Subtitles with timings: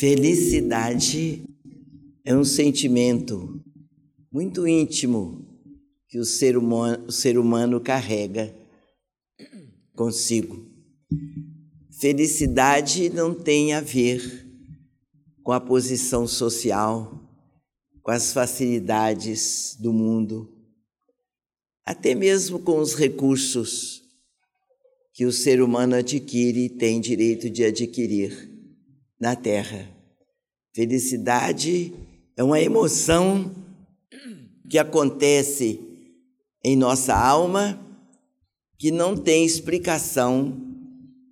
[0.00, 1.44] Felicidade
[2.24, 3.62] é um sentimento
[4.32, 5.46] muito íntimo
[6.08, 8.50] que o ser humano, o ser humano carrega
[9.94, 10.66] consigo.
[12.00, 14.48] Felicidade não tem a ver
[15.42, 17.20] com a posição social,
[18.02, 20.50] com as facilidades do mundo,
[21.84, 24.00] até mesmo com os recursos
[25.12, 28.49] que o ser humano adquire e tem direito de adquirir
[29.20, 29.88] na Terra.
[30.74, 31.92] Felicidade
[32.36, 33.54] é uma emoção
[34.68, 35.78] que acontece
[36.64, 37.78] em nossa alma
[38.78, 40.58] que não tem explicação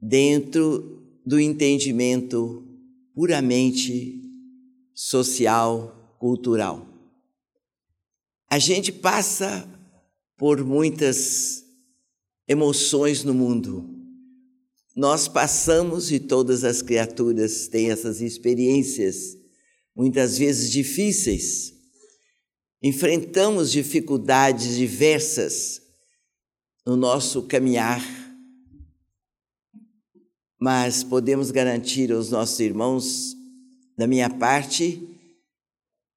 [0.03, 2.63] dentro do entendimento
[3.15, 4.23] puramente
[4.95, 6.87] social, cultural.
[8.51, 9.69] A gente passa
[10.37, 11.65] por muitas
[12.47, 13.98] emoções no mundo.
[14.99, 19.39] Nós passamos e todas as criaturas têm essas experiências,
[19.95, 21.73] muitas vezes difíceis.
[22.83, 25.81] Enfrentamos dificuldades diversas
[26.85, 28.03] no nosso caminhar,
[30.59, 33.37] mas podemos garantir aos nossos irmãos,
[33.97, 35.01] da minha parte,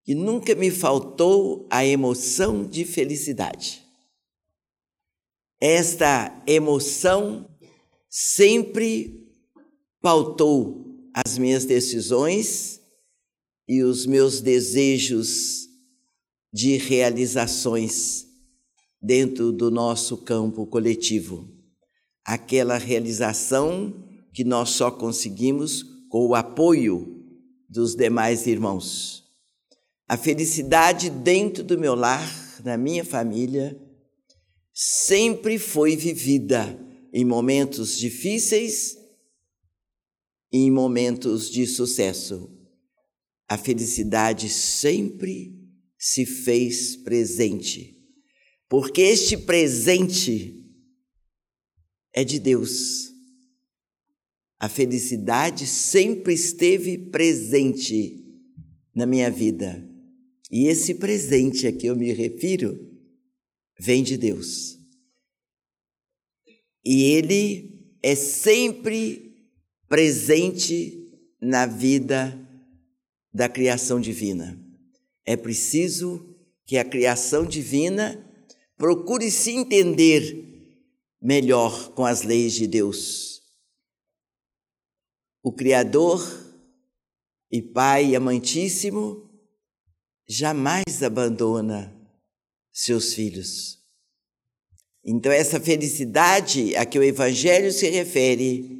[0.03, 3.85] que nunca me faltou a emoção de felicidade.
[5.59, 7.50] Esta emoção
[8.11, 9.25] sempre
[10.01, 12.81] pautou as minhas decisões
[13.65, 15.69] e os meus desejos
[16.53, 18.25] de realizações
[19.01, 21.47] dentro do nosso campo coletivo.
[22.25, 23.93] Aquela realização
[24.33, 27.25] que nós só conseguimos com o apoio
[27.69, 29.23] dos demais irmãos.
[30.07, 32.29] A felicidade dentro do meu lar,
[32.65, 33.79] na minha família,
[34.73, 36.77] sempre foi vivida
[37.13, 38.97] em momentos difíceis
[40.51, 42.49] e em momentos de sucesso.
[43.47, 45.59] A felicidade sempre
[45.97, 48.01] se fez presente
[48.71, 50.65] porque este presente
[52.13, 53.11] é de Deus.
[54.57, 58.23] A felicidade sempre esteve presente
[58.95, 59.85] na minha vida.
[60.49, 62.79] E esse presente a que eu me refiro
[63.77, 64.79] vem de Deus.
[66.83, 69.49] E ele é sempre
[69.87, 70.97] presente
[71.41, 72.37] na vida
[73.33, 74.59] da criação divina.
[75.25, 78.27] É preciso que a criação divina
[78.81, 80.81] Procure se entender
[81.21, 83.43] melhor com as leis de Deus.
[85.43, 86.19] O Criador
[87.51, 89.29] e Pai amantíssimo
[90.27, 91.95] jamais abandona
[92.71, 93.80] seus filhos.
[95.03, 98.79] Então, essa felicidade a que o Evangelho se refere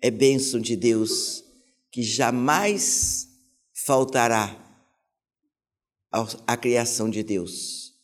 [0.00, 1.44] é bênção de Deus
[1.90, 3.28] que jamais
[3.72, 4.56] faltará
[6.46, 7.94] à criação de Deus.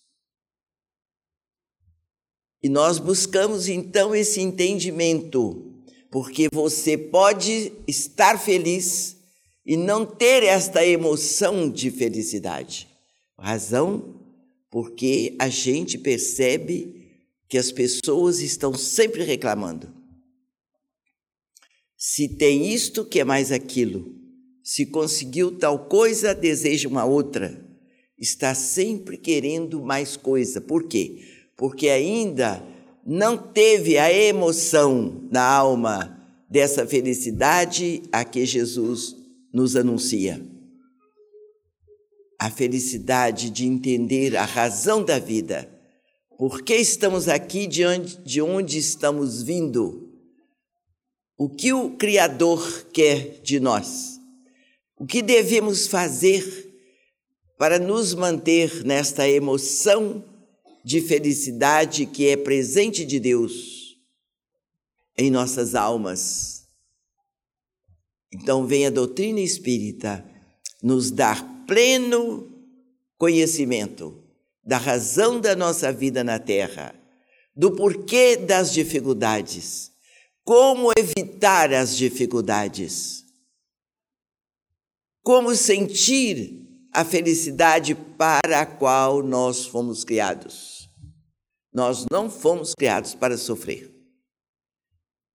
[2.62, 9.16] E nós buscamos então esse entendimento, porque você pode estar feliz
[9.64, 12.88] e não ter esta emoção de felicidade.
[13.38, 14.20] Razão
[14.70, 17.03] porque a gente percebe
[17.48, 19.92] que as pessoas estão sempre reclamando.
[21.96, 24.14] Se tem isto, que é mais aquilo.
[24.62, 27.64] Se conseguiu tal coisa, deseja uma outra.
[28.18, 30.60] Está sempre querendo mais coisa.
[30.60, 31.34] Por quê?
[31.56, 32.62] porque ainda
[33.06, 39.14] não teve a emoção na alma dessa felicidade a que Jesus
[39.52, 40.44] nos anuncia.
[42.40, 45.70] A felicidade de entender a razão da vida.
[46.36, 50.12] Por que estamos aqui, de onde, de onde estamos vindo?
[51.36, 54.18] O que o Criador quer de nós?
[54.96, 56.72] O que devemos fazer
[57.56, 60.24] para nos manter nesta emoção
[60.84, 63.96] de felicidade que é presente de Deus
[65.16, 66.66] em nossas almas.
[68.32, 70.24] Então, vem a doutrina espírita
[70.82, 72.52] nos dar pleno
[73.16, 74.23] conhecimento
[74.64, 76.94] da razão da nossa vida na Terra,
[77.54, 79.92] do porquê das dificuldades,
[80.42, 83.24] como evitar as dificuldades,
[85.22, 90.88] como sentir a felicidade para a qual nós fomos criados.
[91.72, 93.92] Nós não fomos criados para sofrer.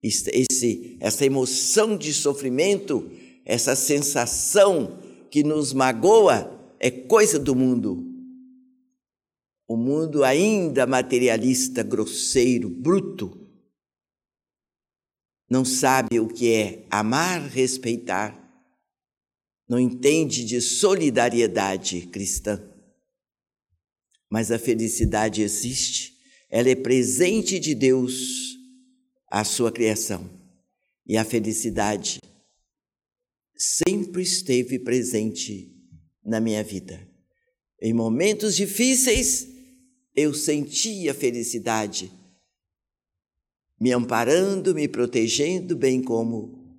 [0.02, 3.12] Esse, essa emoção de sofrimento,
[3.44, 4.98] essa sensação
[5.30, 8.09] que nos magoa, é coisa do mundo.
[9.70, 13.48] O mundo ainda materialista, grosseiro, bruto,
[15.48, 18.36] não sabe o que é amar, respeitar,
[19.70, 22.60] não entende de solidariedade cristã.
[24.28, 26.18] Mas a felicidade existe,
[26.50, 28.58] ela é presente de Deus
[29.30, 30.28] à sua criação.
[31.06, 32.20] E a felicidade
[33.56, 35.72] sempre esteve presente
[36.26, 37.08] na minha vida.
[37.80, 39.59] Em momentos difíceis,
[40.20, 42.12] eu sentia felicidade,
[43.80, 46.78] me amparando, me protegendo, bem como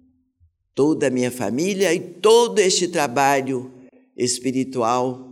[0.74, 3.72] toda a minha família e todo este trabalho
[4.14, 5.26] espiritual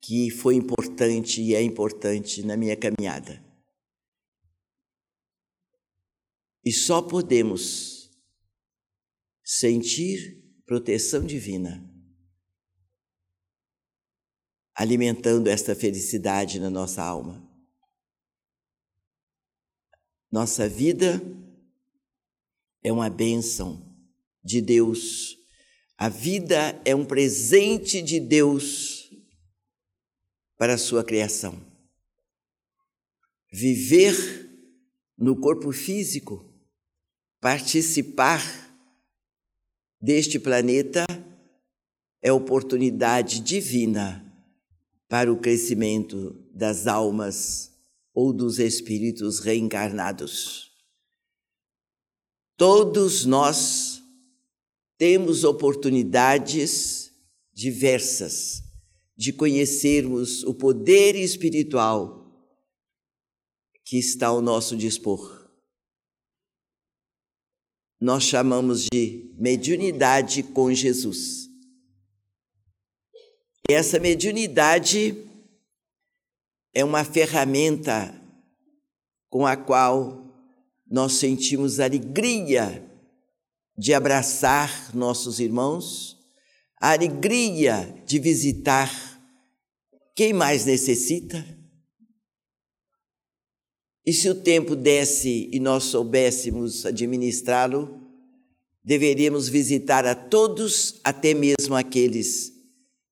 [0.00, 3.40] que foi importante e é importante na minha caminhada.
[6.64, 8.10] E só podemos
[9.44, 11.91] sentir proteção divina
[14.74, 17.42] alimentando esta felicidade na nossa alma.
[20.30, 21.20] Nossa vida
[22.82, 23.94] é uma bênção
[24.42, 25.36] de Deus.
[25.96, 29.10] A vida é um presente de Deus
[30.56, 31.60] para a sua criação.
[33.52, 34.14] Viver
[35.18, 36.50] no corpo físico,
[37.40, 38.40] participar
[40.00, 41.04] deste planeta
[42.22, 44.31] é oportunidade divina
[45.12, 47.70] para o crescimento das almas
[48.14, 50.72] ou dos espíritos reencarnados.
[52.56, 54.02] Todos nós
[54.96, 57.12] temos oportunidades
[57.52, 58.62] diversas
[59.14, 62.34] de conhecermos o poder espiritual
[63.84, 65.46] que está ao nosso dispor.
[68.00, 71.41] Nós chamamos de mediunidade com Jesus.
[73.68, 75.16] Essa mediunidade
[76.74, 78.14] é uma ferramenta
[79.30, 80.22] com a qual
[80.90, 82.84] nós sentimos alegria
[83.78, 86.18] de abraçar nossos irmãos,
[86.78, 88.90] a alegria de visitar
[90.14, 91.44] quem mais necessita.
[94.04, 98.00] E se o tempo desse e nós soubéssemos administrá-lo,
[98.84, 102.52] deveríamos visitar a todos, até mesmo aqueles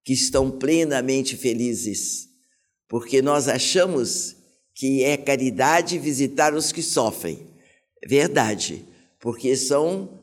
[0.04, 2.28] que estão plenamente felizes,
[2.88, 4.36] porque nós achamos
[4.74, 7.46] que é caridade visitar os que sofrem.
[8.06, 8.84] Verdade,
[9.18, 10.18] porque são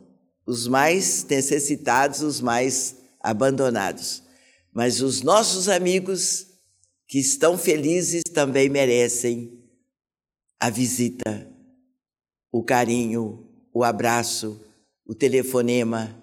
[0.46, 4.24] os mais necessitados, os mais abandonados.
[4.74, 6.48] Mas os nossos amigos
[7.08, 9.64] que estão felizes também merecem
[10.60, 11.48] a visita,
[12.52, 14.60] o carinho, o abraço,
[15.06, 16.20] o telefonema,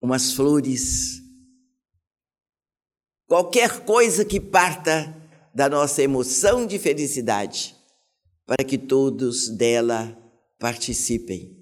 [0.00, 1.21] umas flores
[3.32, 5.16] qualquer coisa que parta
[5.54, 7.74] da nossa emoção de felicidade,
[8.44, 10.14] para que todos dela
[10.58, 11.56] participem.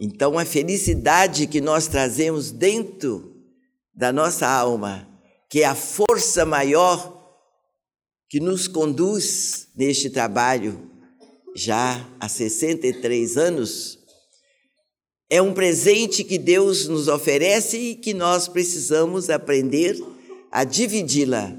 [0.00, 3.40] Então, a felicidade que nós trazemos dentro
[3.94, 5.08] da nossa alma,
[5.48, 7.40] que é a força maior
[8.28, 10.90] que nos conduz neste trabalho
[11.54, 14.03] já há 63 anos,
[15.30, 19.98] é um presente que Deus nos oferece e que nós precisamos aprender
[20.50, 21.56] a dividi-la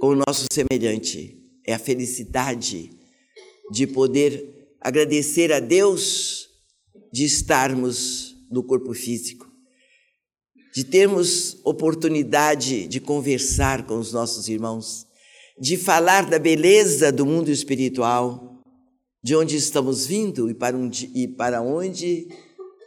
[0.00, 1.38] com o nosso semelhante.
[1.66, 2.90] É a felicidade
[3.70, 6.48] de poder agradecer a Deus
[7.12, 9.50] de estarmos no corpo físico,
[10.74, 15.06] de termos oportunidade de conversar com os nossos irmãos,
[15.58, 18.53] de falar da beleza do mundo espiritual
[19.24, 22.28] de onde estamos vindo e para, um, e para onde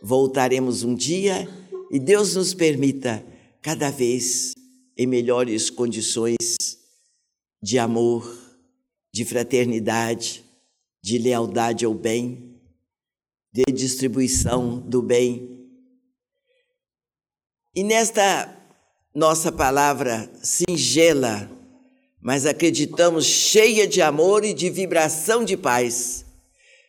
[0.04, 1.50] voltaremos um dia,
[1.92, 3.26] e Deus nos permita
[3.60, 4.54] cada vez
[4.96, 6.38] em melhores condições
[7.60, 8.32] de amor,
[9.12, 10.46] de fraternidade,
[11.04, 12.62] de lealdade ao bem,
[13.52, 15.68] de distribuição do bem.
[17.76, 18.56] E nesta
[19.16, 21.50] nossa palavra singela,
[22.22, 26.27] mas acreditamos cheia de amor e de vibração de paz,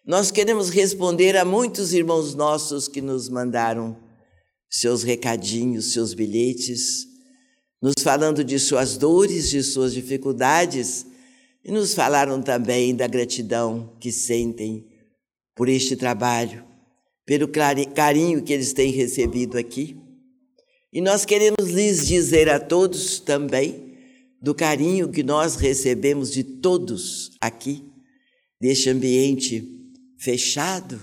[0.09, 3.95] nós queremos responder a muitos irmãos nossos que nos mandaram
[4.71, 7.07] seus recadinhos, seus bilhetes,
[7.83, 11.05] nos falando de suas dores, de suas dificuldades,
[11.63, 14.89] e nos falaram também da gratidão que sentem
[15.55, 16.65] por este trabalho,
[17.27, 19.95] pelo carinho que eles têm recebido aqui.
[20.91, 23.95] E nós queremos lhes dizer a todos também
[24.41, 27.85] do carinho que nós recebemos de todos aqui,
[28.59, 29.75] deste ambiente
[30.19, 31.01] fechado?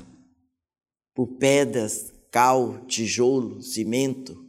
[1.14, 4.46] Por pedras, cal, tijolo, cimento,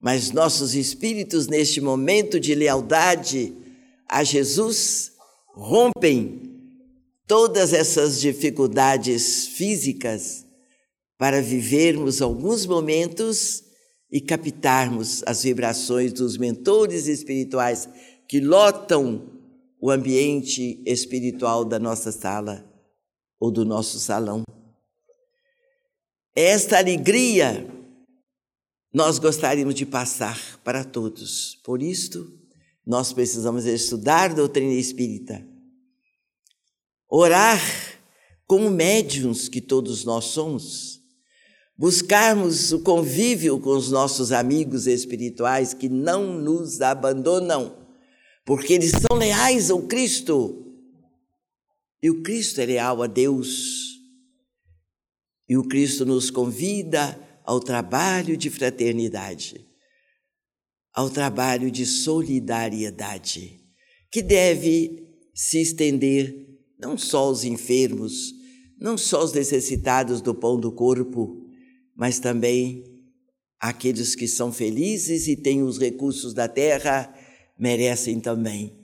[0.00, 3.54] mas nossos espíritos, neste momento de lealdade
[4.08, 5.12] a Jesus,
[5.54, 6.40] rompem
[7.26, 10.46] todas essas dificuldades físicas
[11.18, 13.62] para vivermos alguns momentos
[14.10, 17.86] e captarmos as vibrações dos mentores espirituais
[18.26, 19.38] que lotam
[19.78, 22.69] o ambiente espiritual da nossa sala
[23.40, 24.44] ou do nosso salão.
[26.36, 27.66] Esta alegria
[28.92, 31.58] nós gostaríamos de passar para todos.
[31.64, 32.32] Por isto,
[32.86, 35.46] nós precisamos estudar doutrina espírita,
[37.08, 37.60] orar
[38.46, 41.00] como médiums que todos nós somos,
[41.78, 47.76] buscarmos o convívio com os nossos amigos espirituais que não nos abandonam,
[48.44, 50.69] porque eles são leais ao Cristo.
[52.02, 53.98] E o Cristo é leal a Deus.
[55.48, 59.66] E o Cristo nos convida ao trabalho de fraternidade,
[60.94, 63.60] ao trabalho de solidariedade,
[64.10, 68.32] que deve se estender não só aos enfermos,
[68.78, 71.44] não só os necessitados do pão do corpo,
[71.94, 72.84] mas também
[73.58, 77.12] aqueles que são felizes e têm os recursos da terra,
[77.58, 78.79] merecem também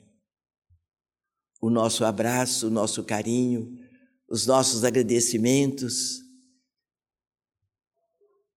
[1.61, 3.79] o nosso abraço, o nosso carinho,
[4.29, 6.21] os nossos agradecimentos.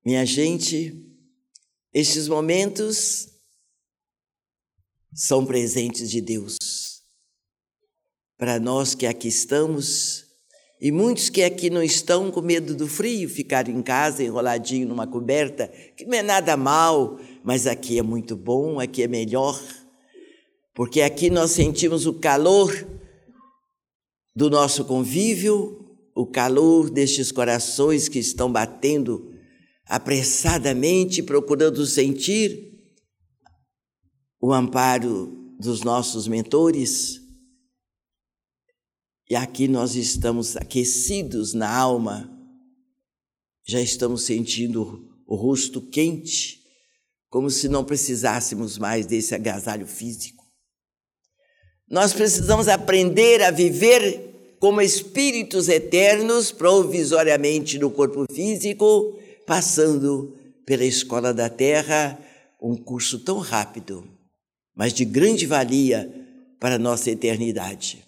[0.05, 1.05] Minha gente,
[1.93, 3.27] estes momentos
[5.13, 6.57] são presentes de Deus.
[8.37, 10.25] Para nós que aqui estamos,
[10.81, 15.05] e muitos que aqui não estão com medo do frio, ficaram em casa enroladinho numa
[15.05, 19.59] coberta, que não é nada mal, mas aqui é muito bom, aqui é melhor,
[20.79, 22.71] porque aqui nós sentimos o calor
[24.33, 29.29] do nosso convívio, o calor destes corações que estão batendo
[29.85, 32.79] apressadamente, procurando sentir
[34.39, 37.19] o amparo dos nossos mentores
[39.29, 42.31] e aqui nós estamos aquecidos na alma,
[43.67, 46.61] já estamos sentindo o rosto quente,
[47.27, 50.38] como se não precisássemos mais desse agasalho físico.
[51.89, 59.17] Nós precisamos aprender a viver como espíritos eternos, provisoriamente no corpo físico,
[59.47, 62.19] passando pela escola da terra,
[62.61, 64.07] um curso tão rápido,
[64.75, 66.13] mas de grande valia
[66.59, 68.05] para a nossa eternidade.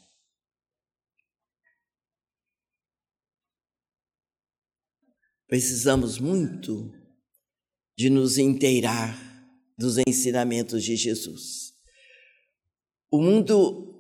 [5.48, 6.94] Precisamos muito
[7.98, 9.20] de nos inteirar
[9.78, 11.71] dos ensinamentos de Jesus.
[13.12, 13.92] O mundo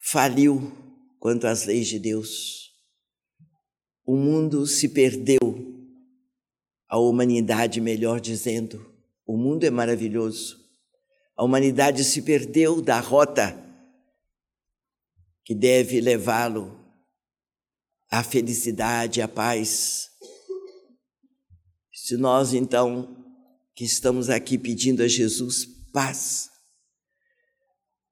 [0.00, 0.72] faliu
[1.20, 2.72] quanto às leis de Deus.
[4.06, 5.38] O mundo se perdeu,
[6.88, 8.90] a humanidade, melhor dizendo.
[9.26, 10.58] O mundo é maravilhoso.
[11.36, 13.54] A humanidade se perdeu da rota
[15.44, 16.74] que deve levá-lo
[18.10, 20.08] a felicidade, a paz.
[21.92, 23.14] Se nós então
[23.74, 26.48] que estamos aqui pedindo a Jesus paz,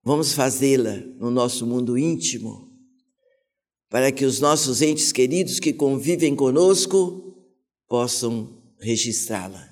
[0.06, 2.72] vamos fazê-la no nosso mundo íntimo,
[3.90, 7.36] para que os nossos entes queridos que convivem conosco
[7.88, 9.68] possam registrá-la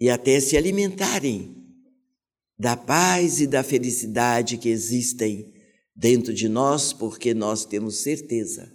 [0.00, 1.54] e até se alimentarem
[2.58, 5.52] da paz e da felicidade que existem
[5.94, 8.74] dentro de nós, porque nós temos certeza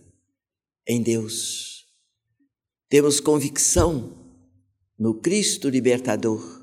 [0.88, 1.88] em Deus.
[2.88, 4.38] Temos convicção
[4.96, 6.59] no Cristo libertador.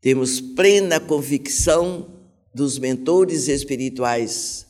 [0.00, 2.18] Temos plena convicção
[2.54, 4.66] dos mentores espirituais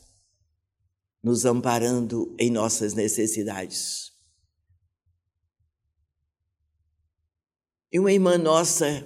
[1.23, 4.11] nos amparando em nossas necessidades.
[7.91, 9.05] E uma irmã nossa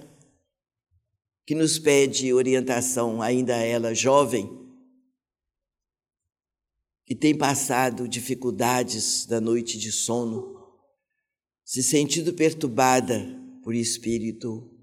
[1.44, 4.48] que nos pede orientação, ainda ela jovem,
[7.04, 10.56] que tem passado dificuldades da noite de sono,
[11.64, 13.24] se sentindo perturbada
[13.62, 14.75] por espírito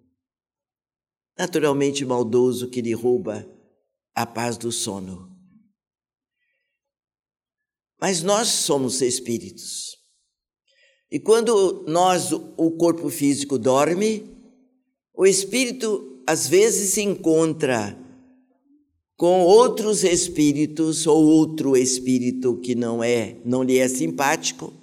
[1.38, 3.48] naturalmente maldoso que lhe rouba
[4.16, 5.32] a paz do sono.
[8.00, 9.98] Mas nós somos espíritos.
[11.10, 14.30] E quando nós, o corpo físico, dorme,
[15.14, 17.98] o espírito às vezes se encontra
[19.16, 24.74] com outros espíritos ou outro espírito que não é, não lhe é simpático.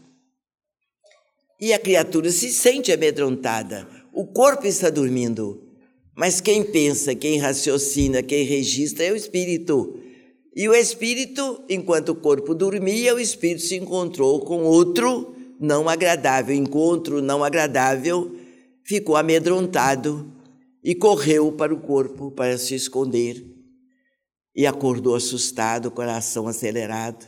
[1.61, 3.87] E a criatura se sente amedrontada.
[4.13, 5.70] O corpo está dormindo,
[6.17, 9.99] mas quem pensa, quem raciocina, quem registra é o espírito.
[10.55, 16.55] E o espírito, enquanto o corpo dormia, o espírito se encontrou com outro não agradável.
[16.55, 18.37] Encontro não agradável,
[18.85, 20.33] ficou amedrontado
[20.83, 23.47] e correu para o corpo para se esconder
[24.55, 27.27] e acordou assustado, coração acelerado.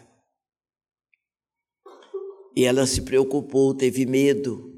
[2.57, 4.71] E ela se preocupou, teve medo.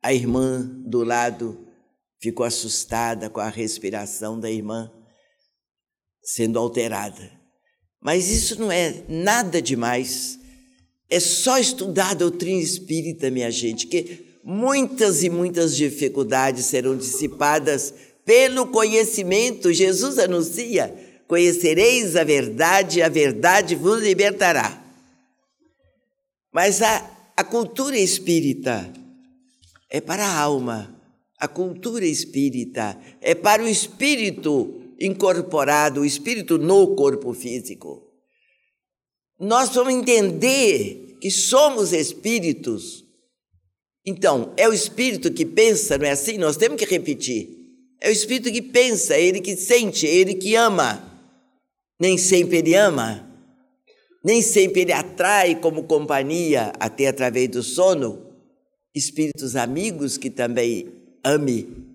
[0.00, 1.67] A irmã do lado
[2.20, 4.90] ficou assustada com a respiração da irmã
[6.22, 7.30] sendo alterada.
[8.00, 10.38] Mas isso não é nada demais.
[11.08, 17.94] É só estudar a doutrina espírita, minha gente, que muitas e muitas dificuldades serão dissipadas
[18.24, 19.72] pelo conhecimento.
[19.72, 20.94] Jesus anuncia:
[21.26, 24.84] conhecereis a verdade, a verdade vos libertará.
[26.52, 28.92] Mas a, a cultura espírita
[29.90, 30.97] é para a alma,
[31.38, 38.02] a cultura espírita é para o espírito incorporado, o espírito no corpo físico.
[39.38, 43.04] Nós vamos entender que somos espíritos.
[44.04, 46.38] Então, é o espírito que pensa, não é assim?
[46.38, 47.48] Nós temos que repetir.
[48.00, 51.04] É o espírito que pensa, é ele que sente, é ele que ama.
[52.00, 53.28] Nem sempre ele ama,
[54.24, 58.24] nem sempre ele atrai como companhia, até através do sono,
[58.94, 60.97] espíritos amigos que também
[61.28, 61.88] ame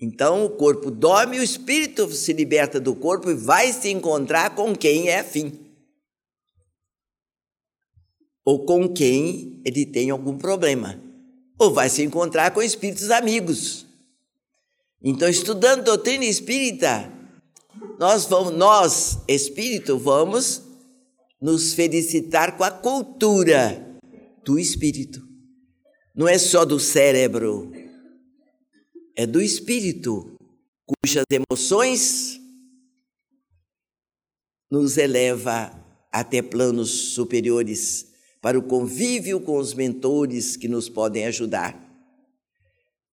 [0.00, 4.74] então o corpo dorme, o espírito se liberta do corpo e vai se encontrar com
[4.74, 5.52] quem é afim.
[8.42, 10.98] Ou com quem ele tem algum problema.
[11.58, 13.84] Ou vai se encontrar com espíritos amigos.
[15.02, 17.12] Então, estudando doutrina espírita,
[17.98, 20.62] nós vamos, nós, espírito, vamos
[21.40, 23.86] nos felicitar com a cultura
[24.44, 25.29] do espírito.
[26.14, 27.72] Não é só do cérebro,
[29.16, 30.36] é do espírito,
[30.86, 32.40] cujas emoções
[34.70, 35.72] nos eleva
[36.12, 38.08] até planos superiores
[38.40, 41.78] para o convívio com os mentores que nos podem ajudar.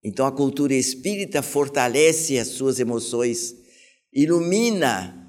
[0.03, 3.55] Então a cultura espírita fortalece as suas emoções,
[4.13, 5.27] ilumina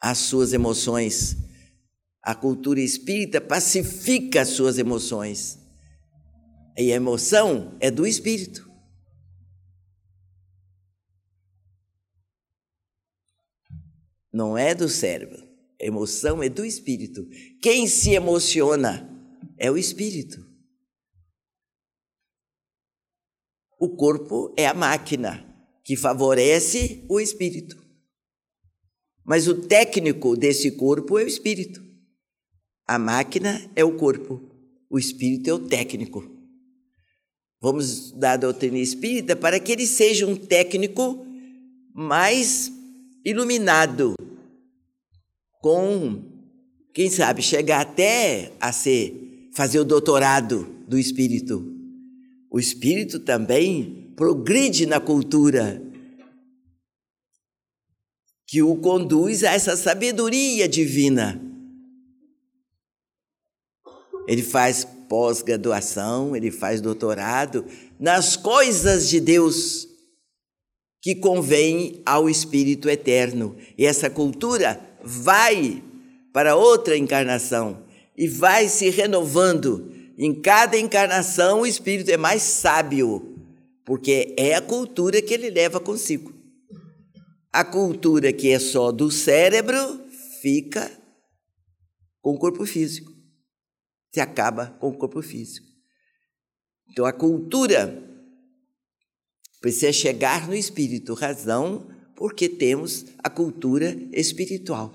[0.00, 1.36] as suas emoções.
[2.22, 5.61] A cultura espírita pacifica as suas emoções.
[6.76, 8.72] E a emoção é do espírito.
[14.32, 15.46] não é do cérebro.
[15.80, 17.28] A emoção é do espírito.
[17.60, 19.08] Quem se emociona
[19.58, 20.50] é o espírito.
[23.78, 25.48] O corpo é a máquina
[25.84, 27.76] que favorece o espírito.
[29.24, 31.82] Mas o técnico desse corpo é o espírito.
[32.86, 34.40] A máquina é o corpo,
[34.88, 36.41] o espírito é o técnico.
[37.62, 41.24] Vamos estudar a doutrina espírita para que ele seja um técnico
[41.94, 42.72] mais
[43.24, 44.16] iluminado,
[45.60, 46.24] com,
[46.92, 51.64] quem sabe, chegar até a ser, fazer o doutorado do espírito.
[52.50, 55.80] O espírito também progride na cultura,
[58.48, 61.40] que o conduz a essa sabedoria divina.
[64.26, 67.66] Ele faz pós-graduação, ele faz doutorado
[68.00, 69.86] nas coisas de Deus
[71.02, 73.54] que convém ao Espírito eterno.
[73.76, 75.82] E essa cultura vai
[76.32, 77.84] para outra encarnação
[78.16, 79.92] e vai se renovando.
[80.16, 83.36] Em cada encarnação, o Espírito é mais sábio,
[83.84, 86.32] porque é a cultura que ele leva consigo.
[87.52, 90.00] A cultura que é só do cérebro
[90.40, 90.90] fica
[92.22, 93.11] com o corpo físico,
[94.12, 95.66] se acaba com o corpo físico.
[96.90, 98.12] Então, a cultura
[99.62, 104.92] Precisa chegar no espírito, razão porque temos a cultura espiritual.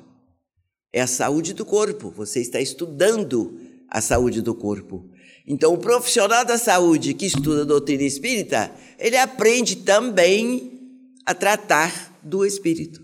[0.92, 3.58] É a saúde do corpo, você está estudando
[3.90, 5.10] a saúde do corpo.
[5.48, 12.20] Então, o profissional da saúde que estuda a doutrina espírita, ele aprende também a tratar
[12.22, 13.02] do espírito,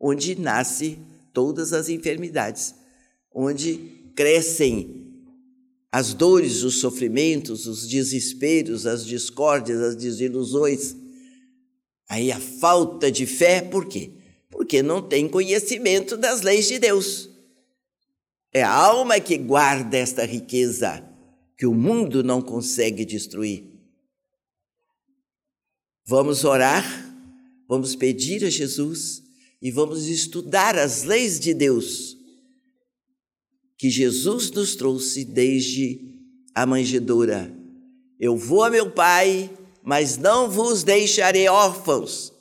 [0.00, 0.98] onde nasce
[1.32, 2.74] todas as enfermidades,
[3.32, 5.05] onde crescem
[5.96, 10.94] as dores, os sofrimentos, os desesperos, as discórdias, as desilusões.
[12.06, 14.10] Aí a falta de fé, por quê?
[14.50, 17.30] Porque não tem conhecimento das leis de Deus.
[18.52, 21.02] É a alma que guarda esta riqueza
[21.56, 23.64] que o mundo não consegue destruir.
[26.04, 26.84] Vamos orar,
[27.66, 29.22] vamos pedir a Jesus
[29.62, 32.18] e vamos estudar as leis de Deus
[33.78, 36.00] que Jesus nos trouxe desde
[36.54, 37.52] a manjedoura.
[38.18, 39.50] Eu vou a meu Pai,
[39.84, 42.32] mas não vos deixarei órfãos.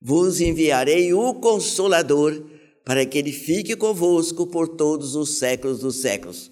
[0.00, 2.42] Vos enviarei o Consolador,
[2.84, 6.50] para que ele fique convosco por todos os séculos dos séculos.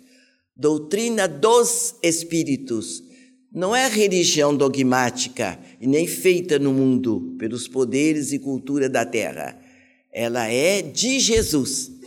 [0.54, 3.02] Doutrina dos Espíritos
[3.50, 9.58] não é religião dogmática e nem feita no mundo pelos poderes e cultura da terra.
[10.12, 11.97] Ela é de Jesus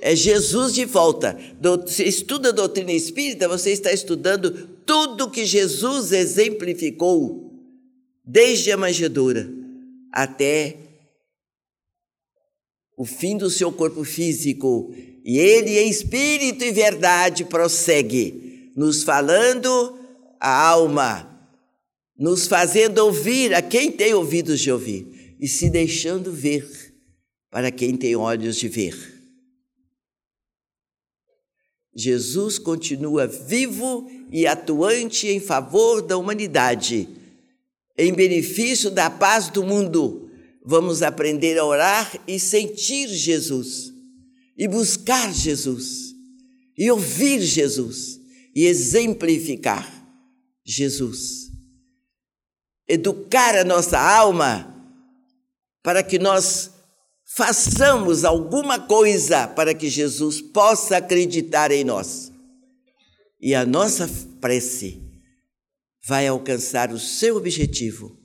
[0.00, 1.38] é Jesus de volta.
[1.60, 7.52] Você estuda a doutrina espírita, você está estudando tudo que Jesus exemplificou,
[8.24, 9.48] desde a manjedoura
[10.12, 10.76] até
[12.96, 14.92] o fim do seu corpo físico.
[15.24, 19.98] E ele, em espírito e verdade, prossegue, nos falando
[20.40, 21.28] a alma,
[22.18, 26.66] nos fazendo ouvir a quem tem ouvidos de ouvir e se deixando ver
[27.50, 29.19] para quem tem olhos de ver.
[31.94, 37.08] Jesus continua vivo e atuante em favor da humanidade,
[37.98, 40.30] em benefício da paz do mundo.
[40.64, 43.92] Vamos aprender a orar e sentir Jesus,
[44.56, 46.14] e buscar Jesus,
[46.78, 48.20] e ouvir Jesus,
[48.54, 50.00] e exemplificar
[50.64, 51.50] Jesus.
[52.86, 54.66] Educar a nossa alma
[55.82, 56.70] para que nós
[57.36, 62.32] façamos alguma coisa para que Jesus possa acreditar em nós.
[63.40, 65.00] E a nossa prece
[66.04, 68.18] vai alcançar o seu objetivo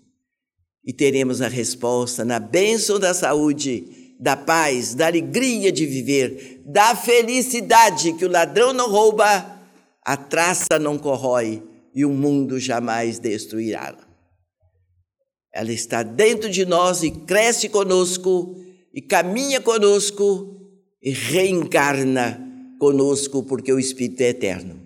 [0.84, 6.96] e teremos a resposta na bênção da saúde, da paz, da alegria de viver, da
[6.96, 9.60] felicidade que o ladrão não rouba,
[10.04, 11.64] a traça não corrói
[11.94, 13.96] e o mundo jamais destruirá.
[15.54, 18.66] Ela está dentro de nós e cresce conosco
[18.96, 20.58] e caminha conosco
[21.04, 22.42] e reencarna
[22.80, 24.82] conosco, porque o Espírito é eterno.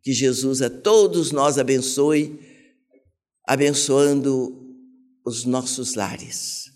[0.00, 2.38] Que Jesus a todos nós abençoe,
[3.44, 4.64] abençoando
[5.26, 6.66] os nossos lares.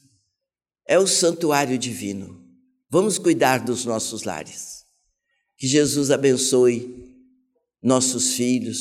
[0.89, 2.43] É o santuário divino.
[2.91, 4.85] Vamos cuidar dos nossos lares.
[5.57, 7.15] Que Jesus abençoe
[7.81, 8.81] nossos filhos,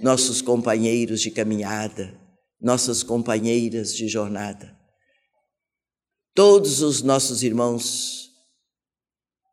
[0.00, 2.20] nossos companheiros de caminhada,
[2.60, 4.83] nossas companheiras de jornada
[6.34, 8.30] todos os nossos irmãos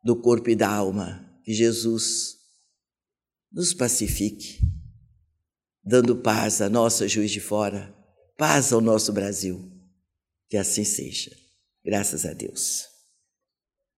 [0.04, 2.36] do corpo e da alma, que Jesus
[3.52, 4.58] nos pacifique,
[5.84, 7.94] dando paz à nossa juiz de fora,
[8.36, 9.70] paz ao nosso Brasil.
[10.48, 11.30] Que assim seja.
[11.84, 12.91] Graças a Deus.